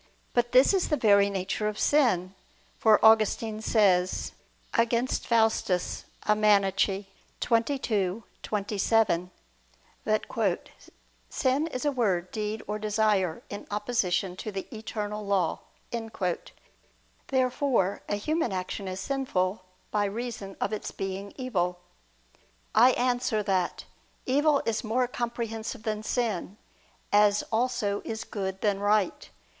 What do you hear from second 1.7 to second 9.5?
sin; for Augustine says (Contra Faust. xxii, 27)